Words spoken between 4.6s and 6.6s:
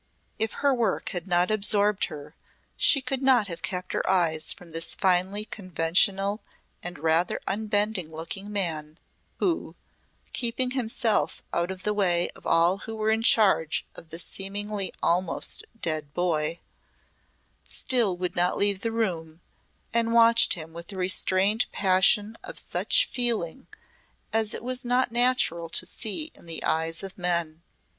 this finely conventional